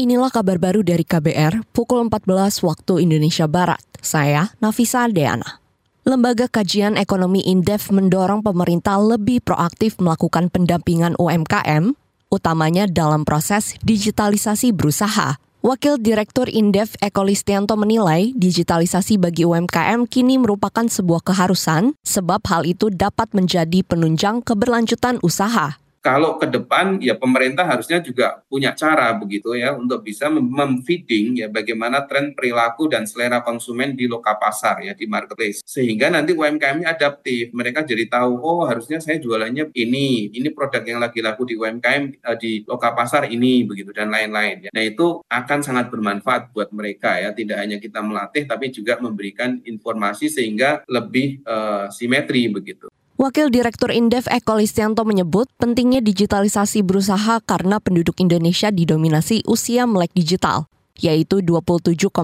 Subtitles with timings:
[0.00, 3.84] Inilah kabar baru dari KBR pukul 14 waktu Indonesia Barat.
[4.00, 5.60] Saya Nafisa Deana.
[6.08, 11.92] Lembaga Kajian Ekonomi Indef mendorong pemerintah lebih proaktif melakukan pendampingan UMKM,
[12.32, 15.36] utamanya dalam proses digitalisasi berusaha.
[15.60, 22.64] Wakil Direktur Indef Eko Listianto menilai digitalisasi bagi UMKM kini merupakan sebuah keharusan sebab hal
[22.64, 29.12] itu dapat menjadi penunjang keberlanjutan usaha kalau ke depan ya pemerintah harusnya juga punya cara
[29.12, 34.80] begitu ya untuk bisa memfeeding ya bagaimana tren perilaku dan selera konsumen di loka pasar
[34.80, 40.32] ya di marketplace sehingga nanti UMKM adaptif mereka jadi tahu oh harusnya saya jualannya ini
[40.32, 44.66] ini produk yang lagi laku di UMKM eh, di loka pasar ini begitu dan lain-lain
[44.66, 44.70] ya.
[44.72, 49.60] Nah itu akan sangat bermanfaat buat mereka ya tidak hanya kita melatih tapi juga memberikan
[49.68, 52.88] informasi sehingga lebih uh, simetri begitu.
[53.20, 60.16] Wakil Direktur Indef Eko Listianto menyebut pentingnya digitalisasi berusaha karena penduduk Indonesia didominasi usia melek
[60.16, 62.16] digital, yaitu 27,9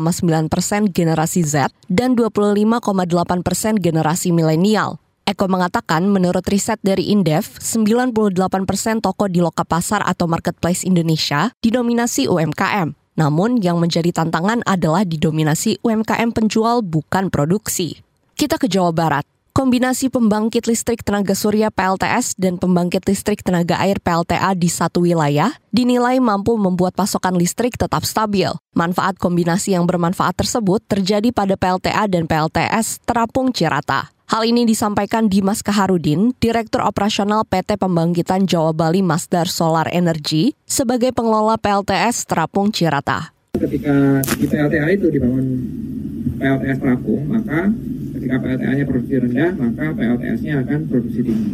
[0.49, 2.81] persen generasi Z dan 25,8
[3.45, 4.97] persen generasi milenial.
[5.29, 11.53] Eko mengatakan menurut riset dari Indef, 98 persen toko di loka pasar atau marketplace Indonesia
[11.61, 13.21] didominasi UMKM.
[13.21, 18.01] Namun yang menjadi tantangan adalah didominasi UMKM penjual bukan produksi.
[18.33, 19.36] Kita ke Jawa Barat.
[19.57, 25.49] Kombinasi pembangkit listrik tenaga surya PLTS dan pembangkit listrik tenaga air PLTA di satu wilayah
[25.73, 28.53] dinilai mampu membuat pasokan listrik tetap stabil.
[28.77, 34.13] Manfaat kombinasi yang bermanfaat tersebut terjadi pada PLTA dan PLTS Terapung Cirata.
[34.29, 41.17] Hal ini disampaikan Dimas Kaharudin, Direktur Operasional PT Pembangkitan Jawa Bali Masdar Solar Energy, sebagai
[41.17, 43.33] pengelola PLTS Terapung Cirata.
[43.57, 45.47] Ketika di PLTA itu dibangun
[46.37, 47.73] PLTS Terapung, maka
[48.27, 51.51] ketika PLTA-nya produksi rendah, maka PLTS-nya akan produksi tinggi.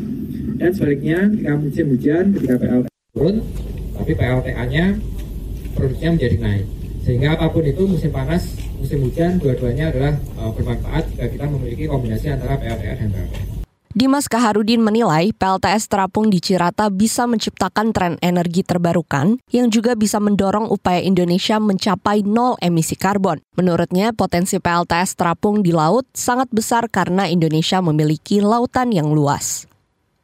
[0.56, 3.36] Dan sebaliknya, ketika musim hujan, ketika PLTA turun,
[3.92, 4.84] tapi PLTA-nya
[5.76, 6.66] produksinya menjadi naik.
[7.04, 11.84] Sehingga apa pun itu musim panas, musim hujan, dua-duanya adalah uh, bermanfaat jika kita memiliki
[11.84, 13.51] kombinasi antara PLTA dan PLTS.
[13.92, 20.16] Dimas Kaharudin menilai PLTS terapung di Cirata bisa menciptakan tren energi terbarukan yang juga bisa
[20.16, 23.44] mendorong upaya Indonesia mencapai nol emisi karbon.
[23.52, 29.68] Menurutnya, potensi PLTS terapung di laut sangat besar karena Indonesia memiliki lautan yang luas.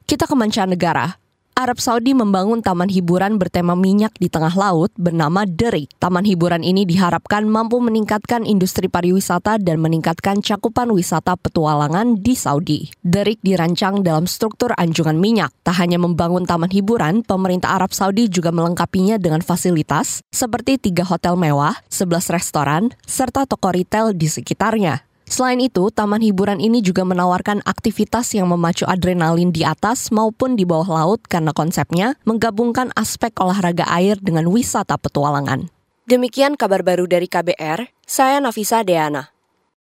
[0.09, 1.21] Kita ke mancanegara.
[1.59, 5.91] Arab Saudi membangun taman hiburan bertema minyak di tengah laut bernama Derik.
[5.99, 12.87] Taman hiburan ini diharapkan mampu meningkatkan industri pariwisata dan meningkatkan cakupan wisata petualangan di Saudi.
[13.03, 15.51] Derik dirancang dalam struktur anjungan minyak.
[15.67, 21.35] Tak hanya membangun taman hiburan, pemerintah Arab Saudi juga melengkapinya dengan fasilitas seperti tiga hotel
[21.35, 25.08] mewah, 11 restoran, serta toko retail di sekitarnya.
[25.29, 30.65] Selain itu, taman hiburan ini juga menawarkan aktivitas yang memacu adrenalin di atas maupun di
[30.65, 35.69] bawah laut karena konsepnya menggabungkan aspek olahraga air dengan wisata petualangan.
[36.09, 39.38] Demikian kabar baru dari KBR, saya Nafisa Deana.